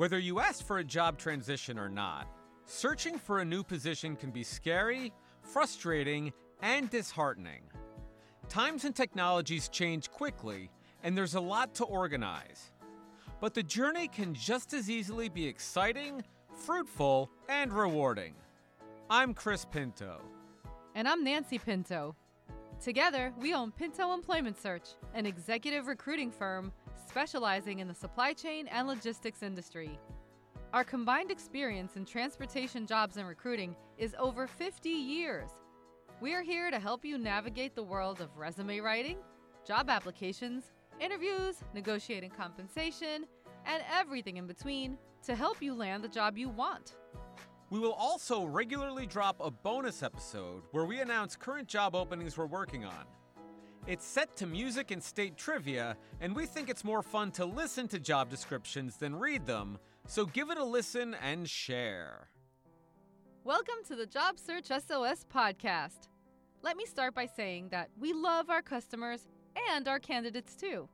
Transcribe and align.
Whether 0.00 0.18
you 0.18 0.40
ask 0.40 0.66
for 0.66 0.78
a 0.78 0.82
job 0.82 1.18
transition 1.18 1.78
or 1.78 1.90
not, 1.90 2.26
searching 2.64 3.18
for 3.18 3.40
a 3.40 3.44
new 3.44 3.62
position 3.62 4.16
can 4.16 4.30
be 4.30 4.42
scary, 4.42 5.12
frustrating, 5.42 6.32
and 6.62 6.88
disheartening. 6.88 7.64
Times 8.48 8.86
and 8.86 8.96
technologies 8.96 9.68
change 9.68 10.10
quickly, 10.10 10.70
and 11.02 11.14
there's 11.14 11.34
a 11.34 11.40
lot 11.40 11.74
to 11.74 11.84
organize. 11.84 12.72
But 13.42 13.52
the 13.52 13.62
journey 13.62 14.08
can 14.08 14.32
just 14.32 14.72
as 14.72 14.88
easily 14.88 15.28
be 15.28 15.46
exciting, 15.46 16.24
fruitful, 16.64 17.30
and 17.50 17.70
rewarding. 17.70 18.32
I'm 19.10 19.34
Chris 19.34 19.66
Pinto. 19.70 20.22
And 20.94 21.06
I'm 21.06 21.22
Nancy 21.22 21.58
Pinto. 21.58 22.16
Together, 22.82 23.34
we 23.38 23.52
own 23.52 23.70
Pinto 23.70 24.14
Employment 24.14 24.58
Search, 24.58 24.94
an 25.12 25.26
executive 25.26 25.88
recruiting 25.88 26.30
firm 26.30 26.72
specializing 27.08 27.78
in 27.78 27.88
the 27.88 27.94
supply 27.94 28.32
chain 28.32 28.66
and 28.68 28.86
logistics 28.86 29.42
industry. 29.42 29.98
Our 30.72 30.84
combined 30.84 31.30
experience 31.30 31.96
in 31.96 32.04
transportation 32.04 32.86
jobs 32.86 33.16
and 33.16 33.26
recruiting 33.26 33.74
is 33.98 34.14
over 34.18 34.46
50 34.46 34.88
years. 34.88 35.50
We 36.20 36.34
are 36.34 36.42
here 36.42 36.70
to 36.70 36.78
help 36.78 37.04
you 37.04 37.18
navigate 37.18 37.74
the 37.74 37.82
world 37.82 38.20
of 38.20 38.36
resume 38.36 38.80
writing, 38.80 39.18
job 39.66 39.90
applications, 39.90 40.70
interviews, 41.00 41.56
negotiating 41.74 42.30
compensation, 42.30 43.26
and 43.66 43.82
everything 43.92 44.36
in 44.36 44.46
between 44.46 44.96
to 45.24 45.34
help 45.34 45.60
you 45.60 45.74
land 45.74 46.04
the 46.04 46.08
job 46.08 46.38
you 46.38 46.48
want. 46.48 46.94
We 47.70 47.78
will 47.78 47.92
also 47.92 48.44
regularly 48.44 49.06
drop 49.06 49.36
a 49.40 49.50
bonus 49.50 50.02
episode 50.02 50.62
where 50.72 50.84
we 50.84 51.00
announce 51.00 51.36
current 51.36 51.68
job 51.68 51.94
openings 51.94 52.36
we're 52.36 52.46
working 52.46 52.84
on. 52.84 53.06
It's 53.86 54.06
set 54.06 54.36
to 54.36 54.46
music 54.46 54.90
and 54.90 55.02
state 55.02 55.38
trivia, 55.38 55.96
and 56.20 56.36
we 56.36 56.44
think 56.44 56.68
it's 56.68 56.84
more 56.84 57.02
fun 57.02 57.32
to 57.32 57.46
listen 57.46 57.88
to 57.88 57.98
job 57.98 58.28
descriptions 58.28 58.96
than 58.98 59.18
read 59.18 59.46
them, 59.46 59.78
so 60.06 60.26
give 60.26 60.50
it 60.50 60.58
a 60.58 60.64
listen 60.64 61.16
and 61.22 61.48
share. 61.48 62.28
Welcome 63.42 63.76
to 63.88 63.96
the 63.96 64.04
Job 64.04 64.38
Search 64.38 64.66
SOS 64.66 65.24
podcast. 65.34 66.08
Let 66.62 66.76
me 66.76 66.84
start 66.84 67.14
by 67.14 67.24
saying 67.24 67.70
that 67.70 67.88
we 67.98 68.12
love 68.12 68.50
our 68.50 68.60
customers 68.60 69.26
and 69.70 69.88
our 69.88 69.98
candidates 69.98 70.56
too. 70.56 70.86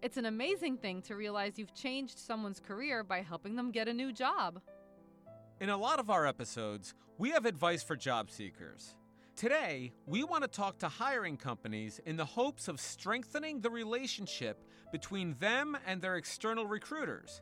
It's 0.00 0.16
an 0.16 0.24
amazing 0.24 0.78
thing 0.78 1.02
to 1.02 1.16
realize 1.16 1.58
you've 1.58 1.74
changed 1.74 2.18
someone's 2.18 2.60
career 2.60 3.04
by 3.04 3.20
helping 3.20 3.56
them 3.56 3.70
get 3.70 3.88
a 3.88 3.94
new 3.94 4.10
job. 4.10 4.58
In 5.60 5.68
a 5.68 5.76
lot 5.76 6.00
of 6.00 6.08
our 6.08 6.26
episodes, 6.26 6.94
we 7.18 7.30
have 7.30 7.44
advice 7.44 7.82
for 7.82 7.94
job 7.94 8.30
seekers. 8.30 8.96
Today, 9.36 9.92
we 10.06 10.22
want 10.22 10.44
to 10.44 10.48
talk 10.48 10.78
to 10.78 10.88
hiring 10.88 11.36
companies 11.36 12.00
in 12.06 12.16
the 12.16 12.24
hopes 12.24 12.68
of 12.68 12.78
strengthening 12.78 13.60
the 13.60 13.70
relationship 13.70 14.62
between 14.92 15.34
them 15.40 15.76
and 15.86 16.00
their 16.00 16.16
external 16.16 16.66
recruiters. 16.66 17.40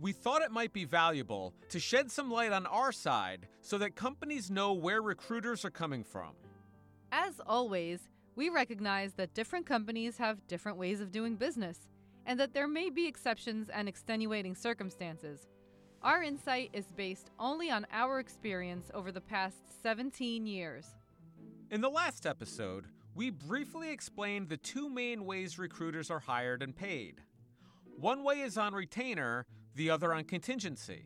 We 0.00 0.12
thought 0.12 0.42
it 0.42 0.50
might 0.50 0.72
be 0.72 0.84
valuable 0.84 1.54
to 1.68 1.78
shed 1.78 2.10
some 2.10 2.30
light 2.30 2.52
on 2.52 2.66
our 2.66 2.92
side 2.92 3.46
so 3.60 3.78
that 3.78 3.94
companies 3.94 4.50
know 4.50 4.72
where 4.72 5.00
recruiters 5.00 5.64
are 5.64 5.70
coming 5.70 6.02
from. 6.02 6.30
As 7.12 7.40
always, 7.46 8.08
we 8.34 8.48
recognize 8.48 9.12
that 9.14 9.34
different 9.34 9.66
companies 9.66 10.18
have 10.18 10.46
different 10.48 10.78
ways 10.78 11.00
of 11.00 11.12
doing 11.12 11.36
business 11.36 11.88
and 12.26 12.40
that 12.40 12.52
there 12.52 12.68
may 12.68 12.90
be 12.90 13.06
exceptions 13.06 13.68
and 13.68 13.88
extenuating 13.88 14.54
circumstances. 14.54 15.46
Our 16.02 16.22
insight 16.22 16.70
is 16.72 16.86
based 16.96 17.30
only 17.38 17.70
on 17.70 17.86
our 17.92 18.18
experience 18.18 18.90
over 18.94 19.12
the 19.12 19.20
past 19.20 19.56
17 19.82 20.46
years. 20.46 20.94
In 21.70 21.82
the 21.82 21.90
last 21.90 22.24
episode, 22.24 22.86
we 23.14 23.28
briefly 23.28 23.90
explained 23.90 24.48
the 24.48 24.56
two 24.56 24.88
main 24.88 25.26
ways 25.26 25.58
recruiters 25.58 26.10
are 26.10 26.18
hired 26.18 26.62
and 26.62 26.74
paid. 26.74 27.20
One 27.98 28.24
way 28.24 28.40
is 28.40 28.56
on 28.56 28.72
retainer, 28.72 29.44
the 29.74 29.90
other 29.90 30.14
on 30.14 30.24
contingency. 30.24 31.04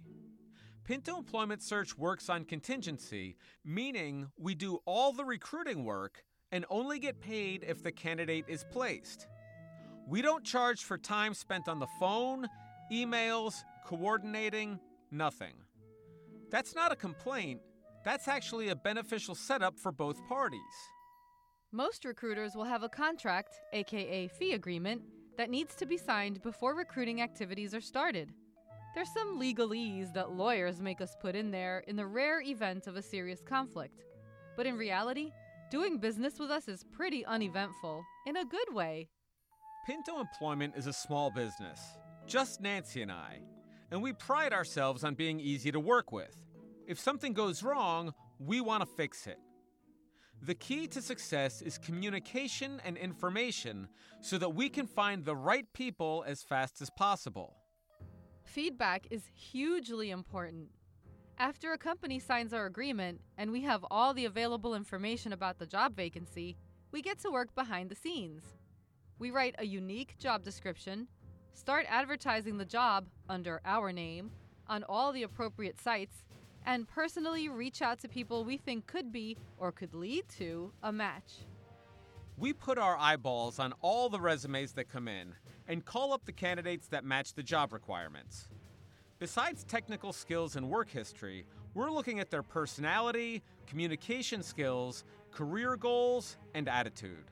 Pinto 0.85 1.19
Employment 1.19 1.63
Search 1.63 1.99
works 1.99 2.29
on 2.29 2.45
contingency, 2.45 3.37
meaning 3.65 4.29
we 4.39 4.55
do 4.55 4.79
all 4.85 5.13
the 5.13 5.25
recruiting 5.25 5.85
work 5.85 6.23
and 6.53 6.65
only 6.71 7.01
get 7.01 7.21
paid 7.21 7.65
if 7.67 7.83
the 7.83 7.91
candidate 7.91 8.45
is 8.47 8.65
placed. 8.71 9.27
We 10.07 10.23
don't 10.23 10.45
charge 10.45 10.85
for 10.85 10.97
time 10.97 11.35
spent 11.35 11.67
on 11.67 11.81
the 11.81 11.89
phone, 11.99 12.47
emails, 12.93 13.65
coordinating, 13.85 14.79
nothing. 15.11 15.55
That's 16.51 16.77
not 16.77 16.93
a 16.93 16.97
complaint, 16.97 17.63
that's 18.05 18.29
actually 18.29 18.69
a 18.69 18.77
beneficial 18.77 19.35
setup 19.35 19.79
for 19.79 19.93
both 19.93 20.27
parties. 20.29 20.61
Most 21.73 22.05
recruiters 22.05 22.55
will 22.55 22.65
have 22.65 22.83
a 22.83 22.89
contract, 22.89 23.55
aka 23.73 24.29
fee 24.29 24.53
agreement, 24.53 25.03
that 25.39 25.51
needs 25.51 25.75
to 25.77 25.87
be 25.87 25.97
signed 25.97 26.43
before 26.43 26.75
recruiting 26.75 27.23
activities 27.23 27.75
are 27.75 27.81
started. 27.81 28.29
There's 28.95 29.13
some 29.13 29.41
legalese 29.41 30.13
that 30.13 30.33
lawyers 30.33 30.81
make 30.81 31.01
us 31.01 31.17
put 31.19 31.35
in 31.35 31.51
there 31.51 31.83
in 31.87 31.97
the 31.97 32.07
rare 32.07 32.43
event 32.43 32.87
of 32.87 32.97
a 32.97 33.03
serious 33.03 33.41
conflict. 33.41 34.05
But 34.55 34.67
in 34.67 34.77
reality, 34.77 35.31
doing 35.71 35.97
business 35.97 36.39
with 36.39 36.51
us 36.51 36.69
is 36.69 36.85
pretty 36.93 37.25
uneventful, 37.25 38.05
in 38.27 38.37
a 38.37 38.45
good 38.45 38.75
way. 38.75 39.09
Pinto 39.87 40.21
Employment 40.21 40.75
is 40.77 40.87
a 40.87 40.93
small 40.93 41.31
business, 41.31 41.81
just 42.27 42.61
Nancy 42.61 43.01
and 43.01 43.11
I, 43.11 43.41
and 43.91 44.03
we 44.03 44.13
pride 44.13 44.53
ourselves 44.53 45.05
on 45.05 45.15
being 45.15 45.41
easy 45.41 45.73
to 45.73 45.81
work 45.81 46.13
with. 46.13 46.37
If 46.87 46.99
something 46.99 47.33
goes 47.33 47.63
wrong, 47.63 48.13
we 48.39 48.61
want 48.61 48.83
to 48.83 48.87
fix 48.87 49.27
it. 49.27 49.39
The 50.43 50.55
key 50.55 50.89
to 50.89 51.01
success 51.01 51.63
is 51.63 51.79
communication 51.79 52.81
and 52.85 52.97
information 52.97 53.87
so 54.21 54.39
that 54.39 54.55
we 54.55 54.69
can 54.69 54.87
find 54.87 55.25
the 55.25 55.37
right 55.37 55.67
people 55.73 56.25
as 56.27 56.43
fast 56.43 56.83
as 56.83 56.91
possible. 56.91 57.57
Feedback 58.43 59.07
is 59.11 59.23
hugely 59.35 60.11
important. 60.11 60.69
After 61.39 61.73
a 61.73 61.79
company 61.79 62.19
signs 62.19 62.53
our 62.53 62.67
agreement 62.67 63.21
and 63.39 63.53
we 63.53 63.63
have 63.63 63.85
all 63.91 64.13
the 64.13 64.25
available 64.25 64.75
information 64.75 65.33
about 65.33 65.59
the 65.59 65.67
job 65.67 65.95
vacancy, 65.95 66.57
we 66.91 67.03
get 67.03 67.21
to 67.21 67.31
work 67.31 67.55
behind 67.55 67.89
the 67.89 67.95
scenes. 67.95 68.43
We 69.19 69.31
write 69.31 69.55
a 69.59 69.65
unique 69.65 70.19
job 70.19 70.43
description, 70.43 71.07
start 71.53 71.87
advertising 71.89 72.59
the 72.59 72.65
job 72.65 73.07
under 73.29 73.61
our 73.65 73.93
name 73.93 74.33
on 74.67 74.83
all 74.89 75.13
the 75.13 75.23
appropriate 75.23 75.81
sites, 75.81 76.25
and 76.67 76.89
personally 76.89 77.49
reach 77.49 77.83
out 77.83 77.99
to 78.01 78.09
people 78.09 78.45
we 78.45 78.57
think 78.57 78.87
could 78.87 79.13
be 79.13 79.37
or 79.59 79.73
could 79.73 79.95
lead 79.95 80.29
to 80.39 80.73
a 80.83 80.93
match. 80.93 81.45
We 82.39 82.53
put 82.53 82.79
our 82.79 82.97
eyeballs 82.99 83.59
on 83.59 83.75
all 83.83 84.09
the 84.09 84.21
resumes 84.21 84.73
that 84.73 84.89
come 84.89 85.09
in 85.09 85.35
and 85.69 85.85
call 85.85 86.13
up 86.13 86.25
the 86.25 86.33
candidates 86.33 86.89
that 86.89 87.05
match 87.05 87.35
the 87.35 87.43
job 87.43 87.73
requirements. 87.73 88.49
Besides 89.19 89.65
technical 89.65 90.13
skills 90.13 90.57
and 90.57 90.69
work 90.69 90.91
history, 90.91 91.47
we're 91.75 91.91
looking 91.91 92.19
at 92.19 92.31
their 92.31 92.43
personality, 92.43 93.43
communication 93.67 94.43
skills, 94.43 95.05
career 95.31 95.77
goals, 95.77 96.37
and 96.55 96.69
attitude. 96.69 97.31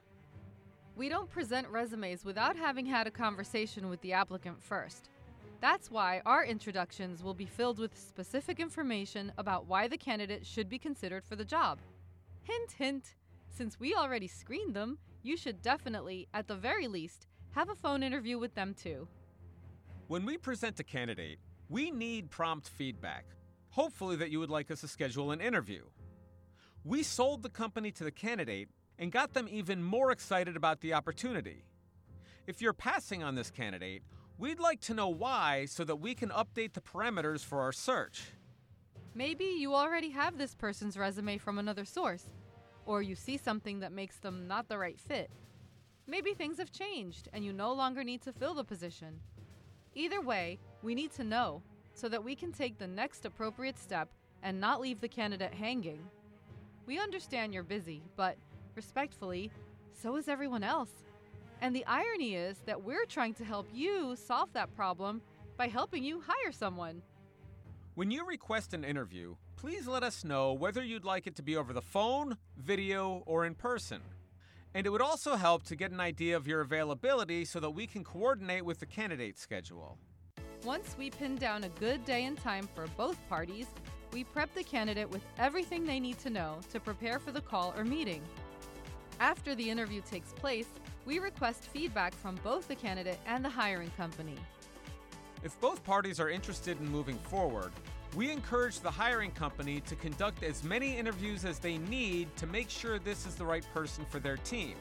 We 0.96 1.08
don't 1.08 1.28
present 1.28 1.68
resumes 1.68 2.24
without 2.24 2.56
having 2.56 2.86
had 2.86 3.06
a 3.06 3.10
conversation 3.10 3.88
with 3.88 4.00
the 4.02 4.12
applicant 4.12 4.62
first. 4.62 5.08
That's 5.60 5.90
why 5.90 6.22
our 6.24 6.42
introductions 6.42 7.22
will 7.22 7.34
be 7.34 7.44
filled 7.44 7.78
with 7.78 7.98
specific 7.98 8.60
information 8.60 9.30
about 9.36 9.66
why 9.66 9.88
the 9.88 9.98
candidate 9.98 10.46
should 10.46 10.70
be 10.70 10.78
considered 10.78 11.22
for 11.22 11.36
the 11.36 11.44
job. 11.44 11.78
Hint, 12.42 12.72
hint, 12.72 13.14
since 13.50 13.78
we 13.78 13.94
already 13.94 14.26
screened 14.26 14.74
them, 14.74 14.96
you 15.22 15.36
should 15.36 15.60
definitely, 15.60 16.28
at 16.32 16.48
the 16.48 16.54
very 16.54 16.88
least, 16.88 17.26
have 17.50 17.68
a 17.68 17.74
phone 17.74 18.02
interview 18.02 18.38
with 18.38 18.54
them 18.54 18.74
too. 18.74 19.06
When 20.08 20.24
we 20.24 20.38
present 20.38 20.80
a 20.80 20.84
candidate, 20.84 21.38
we 21.68 21.90
need 21.90 22.30
prompt 22.30 22.68
feedback. 22.68 23.26
Hopefully, 23.68 24.16
that 24.16 24.30
you 24.30 24.40
would 24.40 24.50
like 24.50 24.70
us 24.70 24.80
to 24.80 24.88
schedule 24.88 25.30
an 25.30 25.42
interview. 25.42 25.82
We 26.84 27.02
sold 27.02 27.42
the 27.42 27.50
company 27.50 27.92
to 27.92 28.04
the 28.04 28.10
candidate 28.10 28.70
and 28.98 29.12
got 29.12 29.34
them 29.34 29.46
even 29.50 29.82
more 29.82 30.10
excited 30.10 30.56
about 30.56 30.80
the 30.80 30.94
opportunity. 30.94 31.64
If 32.46 32.62
you're 32.62 32.72
passing 32.72 33.22
on 33.22 33.34
this 33.34 33.50
candidate, 33.50 34.02
we'd 34.40 34.58
like 34.58 34.80
to 34.80 34.94
know 34.94 35.08
why 35.08 35.66
so 35.66 35.84
that 35.84 35.96
we 35.96 36.14
can 36.14 36.30
update 36.30 36.72
the 36.72 36.80
parameters 36.80 37.44
for 37.44 37.60
our 37.60 37.72
search. 37.72 38.22
Maybe 39.14 39.44
you 39.44 39.74
already 39.74 40.08
have 40.10 40.38
this 40.38 40.54
person's 40.54 40.96
resume 40.96 41.36
from 41.36 41.58
another 41.58 41.84
source, 41.84 42.24
or 42.86 43.02
you 43.02 43.14
see 43.14 43.36
something 43.36 43.80
that 43.80 43.92
makes 43.92 44.16
them 44.16 44.48
not 44.48 44.66
the 44.66 44.78
right 44.78 44.98
fit. 44.98 45.30
Maybe 46.06 46.32
things 46.32 46.56
have 46.56 46.72
changed 46.72 47.28
and 47.34 47.44
you 47.44 47.52
no 47.52 47.74
longer 47.74 48.02
need 48.02 48.22
to 48.22 48.32
fill 48.32 48.54
the 48.54 48.64
position. 48.64 49.20
Either 49.94 50.22
way, 50.22 50.58
we 50.82 50.94
need 50.94 51.12
to 51.12 51.24
know 51.24 51.62
so 51.92 52.08
that 52.08 52.24
we 52.24 52.34
can 52.34 52.50
take 52.50 52.78
the 52.78 52.86
next 52.86 53.26
appropriate 53.26 53.78
step 53.78 54.08
and 54.42 54.58
not 54.58 54.80
leave 54.80 55.02
the 55.02 55.08
candidate 55.08 55.52
hanging. 55.52 56.00
We 56.86 56.98
understand 56.98 57.52
you're 57.52 57.62
busy, 57.62 58.02
but 58.16 58.38
respectfully, 58.74 59.50
so 59.92 60.16
is 60.16 60.28
everyone 60.28 60.64
else. 60.64 60.90
And 61.60 61.76
the 61.76 61.84
irony 61.86 62.34
is 62.36 62.58
that 62.66 62.82
we're 62.82 63.04
trying 63.06 63.34
to 63.34 63.44
help 63.44 63.68
you 63.72 64.16
solve 64.16 64.52
that 64.54 64.74
problem 64.74 65.20
by 65.56 65.68
helping 65.68 66.02
you 66.02 66.22
hire 66.26 66.52
someone. 66.52 67.02
When 67.94 68.10
you 68.10 68.26
request 68.26 68.72
an 68.72 68.84
interview, 68.84 69.34
please 69.56 69.86
let 69.86 70.02
us 70.02 70.24
know 70.24 70.54
whether 70.54 70.82
you'd 70.82 71.04
like 71.04 71.26
it 71.26 71.36
to 71.36 71.42
be 71.42 71.56
over 71.56 71.74
the 71.74 71.82
phone, 71.82 72.38
video, 72.56 73.22
or 73.26 73.44
in 73.44 73.54
person. 73.54 74.00
And 74.72 74.86
it 74.86 74.90
would 74.90 75.02
also 75.02 75.36
help 75.36 75.64
to 75.64 75.76
get 75.76 75.90
an 75.90 76.00
idea 76.00 76.36
of 76.36 76.46
your 76.46 76.62
availability 76.62 77.44
so 77.44 77.60
that 77.60 77.70
we 77.70 77.86
can 77.86 78.04
coordinate 78.04 78.64
with 78.64 78.78
the 78.78 78.86
candidate 78.86 79.38
schedule. 79.38 79.98
Once 80.64 80.94
we 80.98 81.10
pin 81.10 81.36
down 81.36 81.64
a 81.64 81.68
good 81.80 82.04
day 82.04 82.24
and 82.24 82.38
time 82.38 82.68
for 82.74 82.86
both 82.96 83.18
parties, 83.28 83.66
we 84.12 84.24
prep 84.24 84.54
the 84.54 84.62
candidate 84.62 85.10
with 85.10 85.22
everything 85.38 85.84
they 85.84 86.00
need 86.00 86.18
to 86.20 86.30
know 86.30 86.58
to 86.72 86.80
prepare 86.80 87.18
for 87.18 87.32
the 87.32 87.40
call 87.40 87.74
or 87.76 87.84
meeting. 87.84 88.22
After 89.20 89.54
the 89.54 89.68
interview 89.68 90.00
takes 90.00 90.32
place, 90.32 90.66
we 91.04 91.18
request 91.18 91.68
feedback 91.74 92.14
from 92.14 92.36
both 92.36 92.66
the 92.68 92.74
candidate 92.74 93.18
and 93.26 93.44
the 93.44 93.50
hiring 93.50 93.90
company. 93.94 94.36
If 95.44 95.60
both 95.60 95.84
parties 95.84 96.18
are 96.18 96.30
interested 96.30 96.80
in 96.80 96.90
moving 96.90 97.18
forward, 97.18 97.70
we 98.16 98.30
encourage 98.30 98.80
the 98.80 98.90
hiring 98.90 99.30
company 99.32 99.80
to 99.80 99.94
conduct 99.94 100.42
as 100.42 100.64
many 100.64 100.96
interviews 100.96 101.44
as 101.44 101.58
they 101.58 101.76
need 101.76 102.34
to 102.36 102.46
make 102.46 102.70
sure 102.70 102.98
this 102.98 103.26
is 103.26 103.34
the 103.34 103.44
right 103.44 103.64
person 103.74 104.06
for 104.08 104.20
their 104.20 104.38
team. 104.38 104.74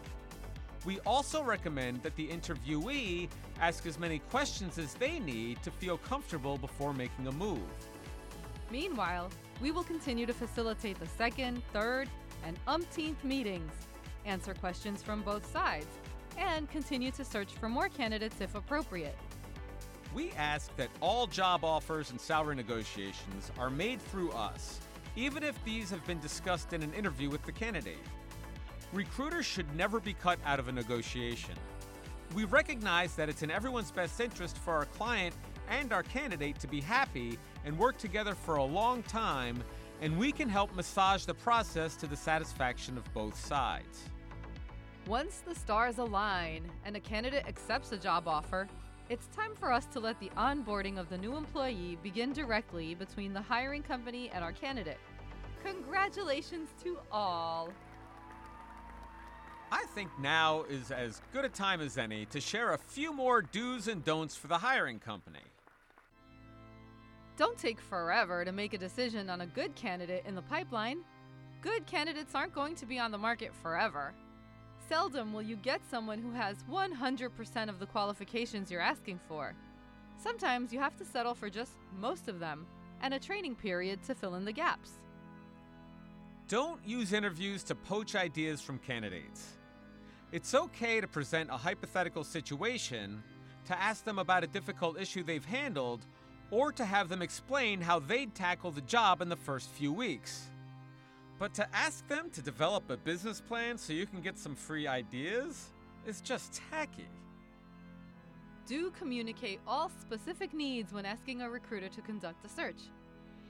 We 0.86 1.02
also 1.02 1.44
recommend 1.44 2.02
that 2.04 2.16
the 2.16 2.30
interviewee 2.30 3.28
ask 3.60 3.86
as 3.86 4.00
many 4.00 4.20
questions 4.20 4.78
as 4.78 4.94
they 4.94 5.20
need 5.20 5.62
to 5.64 5.72
feel 5.72 5.98
comfortable 5.98 6.58
before 6.58 6.94
making 6.94 7.28
a 7.28 7.32
move. 7.34 7.60
Meanwhile, 8.72 9.32
we 9.62 9.72
will 9.72 9.84
continue 9.84 10.26
to 10.26 10.34
facilitate 10.34 10.98
the 10.98 11.08
second, 11.08 11.62
third, 11.74 12.08
and 12.46 12.58
umpteenth 12.68 13.22
meetings, 13.26 13.74
answer 14.26 14.54
questions 14.54 15.02
from 15.02 15.22
both 15.22 15.50
sides, 15.52 15.88
and 16.38 16.70
continue 16.70 17.12
to 17.12 17.26
search 17.26 17.54
for 17.54 17.70
more 17.70 17.90
candidates 17.90 18.42
if 18.42 18.56
appropriate. 18.56 19.18
We 20.14 20.32
ask 20.32 20.76
that 20.78 20.90
all 21.02 21.28
job 21.28 21.64
offers 21.64 22.12
and 22.12 22.20
salary 22.20 22.56
negotiations 22.56 23.52
are 23.60 23.70
made 23.70 24.02
through 24.02 24.32
us, 24.32 24.80
even 25.16 25.44
if 25.44 25.64
these 25.64 25.90
have 25.90 26.06
been 26.08 26.20
discussed 26.20 26.74
in 26.74 26.82
an 26.82 26.94
interview 26.94 27.30
with 27.30 27.44
the 27.44 27.52
candidate. 27.52 27.98
Recruiters 28.92 29.46
should 29.46 29.74
never 29.76 30.00
be 30.00 30.14
cut 30.14 30.40
out 30.46 30.60
of 30.60 30.68
a 30.68 30.72
negotiation. 30.72 31.54
We 32.34 32.46
recognize 32.46 33.16
that 33.16 33.30
it's 33.30 33.44
in 33.44 33.52
everyone's 33.52 33.92
best 33.92 34.20
interest 34.20 34.58
for 34.58 34.74
our 34.74 34.86
client 34.86 35.36
and 35.70 35.94
our 35.94 36.04
candidate 36.04 36.60
to 36.60 36.68
be 36.68 36.82
happy 36.82 37.38
and 37.66 37.78
work 37.78 37.98
together 37.98 38.34
for 38.34 38.56
a 38.56 38.64
long 38.64 39.04
time, 39.04 39.64
and 40.02 40.18
we 40.18 40.32
can 40.32 40.50
help 40.50 40.74
massage 40.76 41.26
the 41.26 41.34
process 41.34 41.96
to 41.98 42.08
the 42.08 42.16
satisfaction 42.16 42.98
of 42.98 43.14
both 43.14 43.40
sides. 43.44 44.04
Once 45.08 45.42
the 45.48 45.56
stars 45.56 45.98
align 45.98 46.70
and 46.86 46.96
a 46.96 47.00
candidate 47.00 47.46
accepts 47.48 47.92
a 47.92 47.98
job 47.98 48.28
offer, 48.28 48.68
it's 49.10 49.28
time 49.36 49.56
for 49.56 49.72
us 49.72 49.86
to 49.88 50.00
let 50.00 50.20
the 50.20 50.30
onboarding 50.38 51.00
of 51.00 51.10
the 51.10 51.18
new 51.18 51.36
employee 51.36 51.98
begin 52.04 52.32
directly 52.32 52.94
between 52.94 53.34
the 53.34 53.42
hiring 53.42 53.82
company 53.82 54.30
and 54.34 54.44
our 54.44 54.52
candidate. 54.52 55.00
Congratulations 55.64 56.70
to 56.84 57.00
all! 57.12 57.70
I 59.72 59.86
think 59.94 60.10
now 60.20 60.64
is 60.64 60.92
as 60.92 61.22
good 61.32 61.46
a 61.46 61.50
time 61.50 61.82
as 61.82 61.98
any 61.98 62.26
to 62.28 62.42
share 62.42 62.74
a 62.74 62.78
few 62.78 63.14
more 63.14 63.42
do's 63.42 63.88
and 63.88 64.04
don'ts 64.04 64.36
for 64.36 64.48
the 64.48 64.58
hiring 64.58 65.00
company. 65.00 65.40
Don't 67.40 67.58
take 67.58 67.80
forever 67.80 68.44
to 68.44 68.52
make 68.52 68.74
a 68.74 68.78
decision 68.78 69.30
on 69.30 69.40
a 69.40 69.46
good 69.46 69.74
candidate 69.74 70.26
in 70.28 70.36
the 70.36 70.42
pipeline. 70.42 71.00
Good 71.62 71.86
candidates 71.86 72.36
aren't 72.36 72.54
going 72.54 72.76
to 72.76 72.86
be 72.86 73.00
on 73.00 73.12
the 73.12 73.18
market 73.18 73.56
forever. 73.64 74.14
Seldom 74.90 75.32
will 75.32 75.42
you 75.42 75.56
get 75.56 75.80
someone 75.90 76.22
who 76.22 76.34
has 76.34 76.58
100% 76.70 77.70
of 77.70 77.80
the 77.80 77.86
qualifications 77.86 78.70
you're 78.70 78.82
asking 78.82 79.22
for. 79.26 79.56
Sometimes 80.22 80.74
you 80.74 80.82
have 80.82 80.98
to 80.98 81.06
settle 81.06 81.34
for 81.34 81.50
just 81.50 81.72
most 81.98 82.28
of 82.28 82.42
them 82.42 82.68
and 83.02 83.14
a 83.14 83.20
training 83.20 83.56
period 83.56 84.04
to 84.04 84.16
fill 84.16 84.36
in 84.36 84.44
the 84.44 84.52
gaps. 84.52 85.00
Don't 86.50 86.86
use 86.86 87.14
interviews 87.14 87.64
to 87.64 87.76
poach 87.76 88.16
ideas 88.16 88.60
from 88.60 88.80
candidates. 88.80 89.54
It's 90.34 90.54
okay 90.54 91.00
to 91.00 91.08
present 91.08 91.50
a 91.52 91.58
hypothetical 91.58 92.26
situation, 92.26 93.24
to 93.68 93.82
ask 93.82 94.04
them 94.04 94.20
about 94.20 94.44
a 94.44 94.48
difficult 94.48 95.00
issue 95.00 95.24
they've 95.24 95.46
handled, 95.46 96.06
or 96.52 96.72
to 96.72 96.86
have 96.86 97.10
them 97.10 97.22
explain 97.22 97.82
how 97.82 98.00
they'd 98.00 98.34
tackle 98.34 98.72
the 98.72 98.82
job 98.82 99.22
in 99.22 99.30
the 99.30 99.36
first 99.36 99.70
few 99.70 99.94
weeks. 99.94 100.48
But 101.38 101.54
to 101.56 101.68
ask 101.74 102.08
them 102.08 102.30
to 102.32 102.42
develop 102.42 102.90
a 102.90 102.98
business 102.98 103.40
plan 103.40 103.78
so 103.78 103.94
you 103.94 104.06
can 104.06 104.22
get 104.22 104.38
some 104.38 104.56
free 104.56 104.88
ideas 104.88 105.70
is 106.06 106.22
just 106.22 106.62
tacky. 106.70 107.08
Do 108.68 108.92
communicate 108.92 109.60
all 109.68 109.90
specific 110.02 110.54
needs 110.54 110.94
when 110.94 111.06
asking 111.06 111.42
a 111.42 111.50
recruiter 111.50 111.90
to 111.90 112.02
conduct 112.02 112.46
a 112.46 112.50
search, 112.50 112.82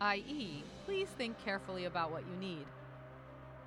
i.e., 0.01 0.63
please 0.85 1.07
think 1.17 1.35
carefully 1.43 1.85
about 1.85 2.11
what 2.11 2.23
you 2.29 2.39
need. 2.39 2.65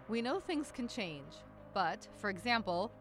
We 0.08 0.22
know 0.22 0.40
things 0.40 0.72
can 0.72 0.88
change, 0.88 1.32
but, 1.74 2.06
for 2.18 2.30
example, 2.30 2.92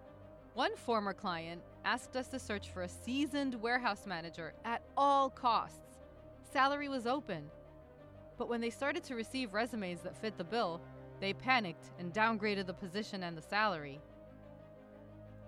one 0.54 0.76
former 0.76 1.14
client 1.14 1.62
asked 1.86 2.16
us 2.16 2.28
to 2.30 2.40
search 2.40 2.72
for 2.72 2.84
a 2.84 2.90
seasoned 2.90 3.56
warehouse 3.56 4.06
manager 4.06 4.54
at 4.66 4.84
all 4.98 5.30
costs. 5.30 5.91
Salary 6.52 6.90
was 6.90 7.08
open. 7.08 7.50
But 8.38 8.50
when 8.50 8.60
they 8.60 8.70
started 8.70 9.04
to 9.06 9.16
receive 9.16 9.54
resumes 9.54 10.02
that 10.02 10.18
fit 10.18 10.38
the 10.38 10.44
bill, 10.44 10.82
they 11.20 11.34
panicked 11.34 11.92
and 12.00 12.14
downgraded 12.14 12.66
the 12.66 12.74
position 12.74 13.24
and 13.24 13.38
the 13.38 13.42
salary. 13.42 14.02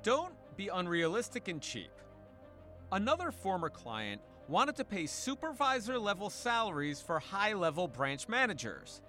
Don't 0.03 0.33
be 0.55 0.69
unrealistic 0.69 1.47
and 1.47 1.61
cheap. 1.61 1.91
Another 2.91 3.31
former 3.31 3.69
client 3.69 4.21
wanted 4.47 4.75
to 4.75 4.85
pay 4.85 5.05
supervisor 5.05 5.97
level 5.97 6.29
salaries 6.29 7.01
for 7.01 7.19
high 7.19 7.53
level 7.53 7.87
branch 7.87 8.29
managers. 8.29 9.01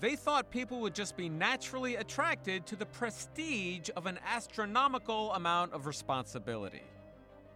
They 0.00 0.16
thought 0.16 0.50
people 0.50 0.80
would 0.80 0.94
just 0.94 1.16
be 1.16 1.28
naturally 1.28 1.96
attracted 1.96 2.66
to 2.66 2.76
the 2.76 2.86
prestige 2.86 3.90
of 3.96 4.06
an 4.06 4.18
astronomical 4.26 5.32
amount 5.32 5.72
of 5.72 5.86
responsibility. 5.86 6.82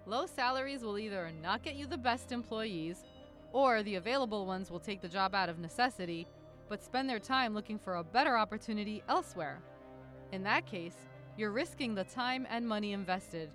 Low 0.07 0.27
salaries 0.27 0.83
will 0.83 0.99
either 0.99 1.31
not 1.43 1.63
get 1.63 1.75
you 1.75 1.87
the 1.87 1.99
best 1.99 2.31
employees, 2.31 3.05
or 3.53 3.83
the 3.83 3.97
available 3.97 4.47
ones 4.47 4.71
will 4.71 4.81
take 4.81 5.01
the 5.01 5.09
job 5.09 5.35
out 5.35 5.49
of 5.49 5.59
necessity, 5.59 6.27
but 6.69 6.83
spend 6.83 7.09
their 7.09 7.19
time 7.19 7.55
looking 7.55 7.79
for 7.79 7.97
a 7.97 8.05
better 8.05 8.37
opportunity 8.37 9.03
elsewhere. 9.09 9.61
In 10.33 10.43
that 10.45 10.67
case, 10.67 10.97
you're 11.37 11.53
risking 11.53 11.95
the 11.95 12.05
time 12.05 12.47
and 12.51 12.67
money 12.67 12.93
invested, 12.93 13.51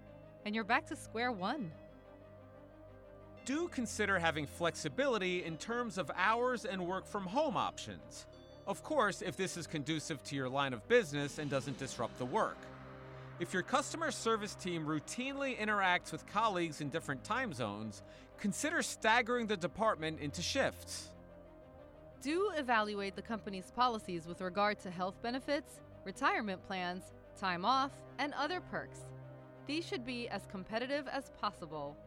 and 0.46 0.56
you're 0.56 0.64
back 0.64 0.86
to 0.88 0.96
square 0.96 1.32
one. 1.32 1.72
Do 3.44 3.68
consider 3.68 4.20
having 4.20 4.46
flexibility 4.46 5.44
in 5.44 5.58
terms 5.58 5.98
of 5.98 6.12
hours 6.16 6.66
and 6.66 6.86
work 6.86 7.08
from 7.08 7.26
home 7.26 7.58
options. 7.58 8.28
Of 8.68 8.84
course, 8.84 9.22
if 9.22 9.36
this 9.36 9.58
is 9.58 9.66
conducive 9.66 10.24
to 10.26 10.36
your 10.36 10.48
line 10.48 10.74
of 10.74 10.88
business 10.88 11.40
and 11.40 11.50
doesn't 11.50 11.80
disrupt 11.80 12.18
the 12.20 12.26
work. 12.26 12.58
If 13.42 13.56
your 13.56 13.64
customer 13.64 14.12
service 14.12 14.54
team 14.54 14.86
routinely 14.86 15.58
interacts 15.58 16.12
with 16.12 16.28
colleagues 16.28 16.80
in 16.80 16.90
different 16.90 17.24
time 17.24 17.54
zones, 17.54 18.04
consider 18.38 18.84
staggering 18.84 19.48
the 19.48 19.58
department 19.58 20.20
into 20.20 20.44
shifts. 20.44 21.10
Do 22.22 22.52
evaluate 22.56 23.16
the 23.16 23.24
company's 23.24 23.72
policies 23.72 24.28
with 24.28 24.42
regard 24.42 24.80
to 24.82 24.92
health 24.92 25.16
benefits, 25.24 25.82
retirement 26.06 26.64
plans, 26.68 27.14
time 27.36 27.66
off, 27.66 27.90
and 28.20 28.32
other 28.36 28.62
perks. 28.62 29.00
These 29.66 29.88
should 29.88 30.06
be 30.06 30.30
as 30.30 30.46
competitive 30.52 31.08
as 31.08 31.32
possible. 31.42 31.98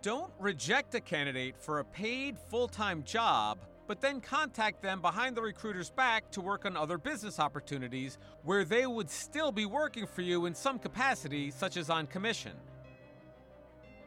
Don't 0.00 0.32
reject 0.38 0.94
a 0.94 1.00
candidate 1.00 1.58
for 1.58 1.80
a 1.80 1.84
paid 1.84 2.38
full 2.38 2.68
time 2.68 3.02
job 3.04 3.58
but 3.86 4.00
then 4.00 4.20
contact 4.20 4.82
them 4.82 5.00
behind 5.00 5.36
the 5.36 5.42
recruiter's 5.42 5.90
back 5.90 6.30
to 6.30 6.40
work 6.40 6.64
on 6.64 6.76
other 6.76 6.98
business 6.98 7.38
opportunities 7.38 8.18
where 8.42 8.64
they 8.64 8.86
would 8.86 9.10
still 9.10 9.52
be 9.52 9.66
working 9.66 10.06
for 10.06 10.22
you 10.22 10.46
in 10.46 10.54
some 10.54 10.78
capacity, 10.78 11.50
such 11.50 11.76
as 11.76 11.90
on 11.90 12.06
commission. 12.06 12.52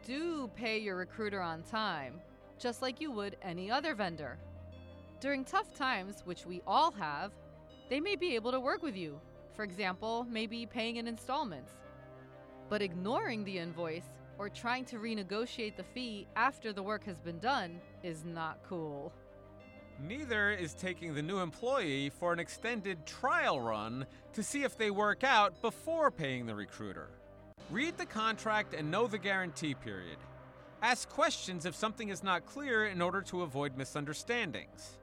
Do 0.06 0.50
pay 0.56 0.80
your 0.80 0.96
recruiter 0.96 1.42
on 1.42 1.64
time, 1.64 2.22
just 2.58 2.82
like 2.82 3.02
you 3.02 3.12
would 3.12 3.38
any 3.42 3.70
other 3.70 3.94
vendor. 3.94 4.38
During 5.20 5.44
tough 5.44 5.74
times, 5.76 6.22
which 6.26 6.46
we 6.46 6.62
all 6.66 6.92
have, 6.92 7.32
they 7.90 8.00
may 8.00 8.16
be 8.16 8.36
able 8.36 8.52
to 8.52 8.60
work 8.60 8.84
with 8.84 8.96
you. 8.96 9.20
For 9.56 9.64
example, 9.64 10.26
maybe 10.30 10.66
paying 10.66 10.98
in 10.98 11.08
installments. 11.08 11.74
But 12.70 12.82
ignoring 12.82 13.44
the 13.44 13.58
invoice 13.58 14.14
or 14.38 14.50
trying 14.50 14.86
to 14.86 14.98
renegotiate 14.98 15.76
the 15.76 15.84
fee 15.84 16.28
after 16.36 16.72
the 16.74 16.84
work 16.84 17.04
has 17.06 17.20
been 17.20 17.40
done 17.40 17.80
is 18.04 18.24
not 18.24 18.60
cool. 18.68 19.12
Neither 20.06 20.52
is 20.52 20.76
taking 20.76 21.16
the 21.16 21.24
new 21.24 21.40
employee 21.40 22.12
for 22.12 22.32
an 22.32 22.40
extended 22.40 23.04
trial 23.08 23.60
run 23.60 24.06
to 24.34 24.44
see 24.44 24.64
if 24.64 24.78
they 24.78 24.92
work 24.92 25.24
out 25.24 25.60
before 25.62 26.12
paying 26.12 26.46
the 26.46 26.54
recruiter. 26.54 27.10
Read 27.72 27.98
the 27.98 28.06
contract 28.06 28.76
and 28.76 28.92
know 28.92 29.08
the 29.08 29.18
guarantee 29.18 29.74
period. 29.74 30.18
Ask 30.84 31.10
questions 31.10 31.66
if 31.66 31.76
something 31.76 32.10
is 32.10 32.24
not 32.24 32.46
clear 32.46 32.86
in 32.86 33.02
order 33.02 33.22
to 33.24 33.42
avoid 33.42 33.76
misunderstandings. 33.76 34.98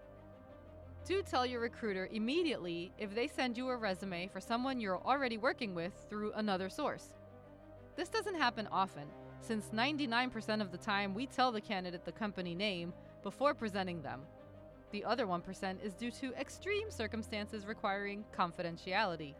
Do 1.04 1.22
tell 1.22 1.44
your 1.44 1.60
recruiter 1.60 2.08
immediately 2.12 2.92
if 2.96 3.14
they 3.14 3.26
send 3.26 3.58
you 3.58 3.68
a 3.70 3.76
resume 3.76 4.28
for 4.28 4.40
someone 4.40 4.80
you're 4.80 5.02
already 5.04 5.38
working 5.38 5.74
with 5.74 5.92
through 6.08 6.32
another 6.34 6.70
source. 6.70 7.08
This 7.96 8.08
doesn't 8.08 8.36
happen 8.36 8.68
often, 8.70 9.08
since 9.40 9.66
99% 9.74 10.60
of 10.60 10.70
the 10.70 10.78
time 10.78 11.14
we 11.14 11.26
tell 11.26 11.50
the 11.50 11.60
candidate 11.60 12.04
the 12.04 12.12
company 12.12 12.54
name 12.54 12.92
before 13.24 13.54
presenting 13.54 14.00
them. 14.00 14.20
The 14.94 15.04
other 15.04 15.26
1% 15.26 15.82
is 15.82 15.92
due 15.92 16.12
to 16.12 16.32
extreme 16.34 16.88
circumstances 16.88 17.66
requiring 17.66 18.24
confidentiality. 18.32 19.34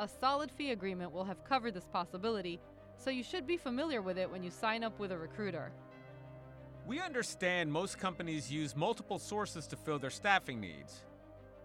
A 0.00 0.08
solid 0.08 0.50
fee 0.50 0.72
agreement 0.72 1.12
will 1.12 1.22
have 1.22 1.44
covered 1.44 1.74
this 1.74 1.86
possibility, 1.92 2.58
so 2.96 3.08
you 3.08 3.22
should 3.22 3.46
be 3.46 3.56
familiar 3.56 4.02
with 4.02 4.18
it 4.18 4.28
when 4.28 4.42
you 4.42 4.50
sign 4.50 4.82
up 4.82 4.98
with 4.98 5.12
a 5.12 5.16
recruiter. 5.16 5.70
We 6.88 6.98
understand 6.98 7.70
most 7.70 8.00
companies 8.00 8.50
use 8.50 8.74
multiple 8.74 9.20
sources 9.20 9.68
to 9.68 9.76
fill 9.76 10.00
their 10.00 10.10
staffing 10.10 10.60
needs. 10.60 11.04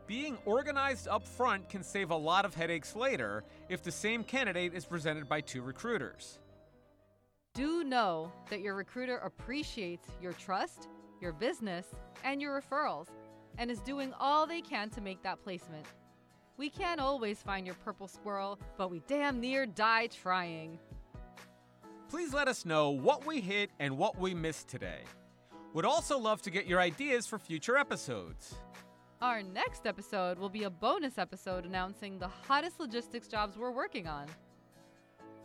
Being 0.05 0.37
organized 0.45 1.07
up 1.07 1.25
front 1.25 1.67
can 1.67 1.81
save 1.81 2.11
a 2.11 2.15
lot 2.15 2.45
of 2.45 2.53
headaches 2.53 2.95
later 2.95 3.43
if 3.69 3.81
the 3.81 3.91
same 3.91 4.23
candidate 4.23 4.75
is 4.75 4.85
presented 4.85 5.27
by 5.27 5.41
two 5.41 5.63
recruiters. 5.63 6.37
Do 7.55 7.83
know 7.83 8.31
that 8.51 8.61
your 8.61 8.75
recruiter 8.75 9.17
appreciates 9.17 10.07
your 10.21 10.33
trust, 10.33 10.89
your 11.21 11.33
business, 11.33 11.87
and 12.23 12.41
your 12.41 12.61
referrals, 12.61 13.07
and 13.57 13.69
is 13.69 13.79
doing 13.79 14.13
all 14.19 14.45
they 14.45 14.61
can 14.61 14.89
to 14.91 15.01
make 15.01 15.21
that 15.23 15.43
placement. 15.43 15.85
We 16.57 16.69
can't 16.69 16.99
always 16.99 17.41
find 17.41 17.65
your 17.65 17.75
purple 17.75 18.07
squirrel, 18.07 18.59
but 18.77 18.91
we 18.91 19.01
damn 19.07 19.39
near 19.39 19.65
die 19.65 20.07
trying. 20.07 20.77
Please 22.09 22.33
let 22.33 22.47
us 22.47 22.65
know 22.65 22.89
what 22.89 23.25
we 23.25 23.39
hit 23.39 23.69
and 23.79 23.97
what 23.97 24.19
we 24.19 24.33
missed 24.33 24.67
today. 24.67 25.01
Would 25.73 25.85
also 25.85 26.17
love 26.17 26.41
to 26.41 26.49
get 26.49 26.65
your 26.65 26.79
ideas 26.79 27.27
for 27.27 27.37
future 27.37 27.77
episodes. 27.77 28.55
Our 29.21 29.43
next 29.43 29.85
episode 29.85 30.39
will 30.39 30.49
be 30.49 30.63
a 30.63 30.69
bonus 30.69 31.17
episode 31.17 31.65
announcing 31.65 32.17
the 32.17 32.27
hottest 32.27 32.79
logistics 32.79 33.27
jobs 33.27 33.57
we're 33.57 33.71
working 33.71 34.07
on. 34.07 34.25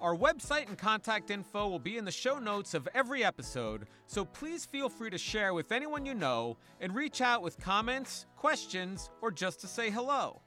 Our 0.04 0.14
website 0.14 0.68
and 0.68 0.76
contact 0.76 1.30
info 1.30 1.66
will 1.66 1.78
be 1.78 1.96
in 1.96 2.04
the 2.04 2.12
show 2.12 2.38
notes 2.38 2.74
of 2.74 2.86
every 2.92 3.24
episode, 3.24 3.86
so 4.06 4.26
please 4.26 4.66
feel 4.66 4.90
free 4.90 5.08
to 5.08 5.16
share 5.16 5.54
with 5.54 5.72
anyone 5.72 6.04
you 6.04 6.12
know 6.12 6.58
and 6.78 6.94
reach 6.94 7.22
out 7.22 7.40
with 7.40 7.58
comments, 7.58 8.26
questions, 8.36 9.08
or 9.22 9.30
just 9.30 9.62
to 9.62 9.66
say 9.66 9.88
hello. 9.88 10.42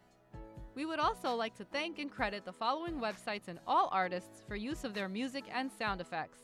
We 0.76 0.86
would 0.86 1.00
also 1.00 1.34
like 1.34 1.56
to 1.56 1.64
thank 1.64 1.98
and 1.98 2.12
credit 2.12 2.46
the 2.46 2.54
following 2.54 3.00
websites 3.00 3.48
and 3.48 3.58
all 3.66 3.90
artists 3.92 4.44
for 4.48 4.56
use 4.56 4.84
of 4.84 4.94
their 4.94 5.10
music 5.10 5.46
and 5.52 5.72
sound 5.72 6.02
effects 6.02 6.38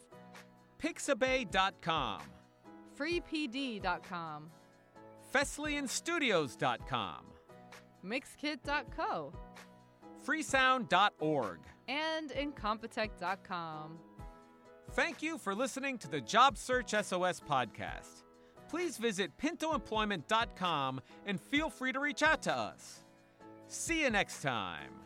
Pixabay.com, 0.82 2.20
freepd.com, 2.98 4.50
FesliyanStudios.com, 5.32 7.25
mixkit.co, 8.03 9.34
freesound.org. 10.27 11.60
and 11.88 12.30
incompetech.com. 12.32 14.00
Thank 14.92 15.22
you 15.22 15.38
for 15.38 15.56
listening 15.56 15.98
to 16.00 16.10
the 16.10 16.22
Job 16.22 16.58
Search 16.58 16.92
SOS 16.92 17.40
podcast. 17.40 18.24
Please 18.70 18.98
visit 18.98 19.32
pintoemployment.com 19.38 21.02
and 21.25 21.40
feel 21.40 21.70
free 21.70 21.92
to 21.92 22.00
reach 22.00 22.24
out 22.24 22.42
to 22.44 22.56
us. 22.56 23.00
See 23.68 24.02
you 24.02 24.10
next 24.10 24.42
time. 24.42 25.02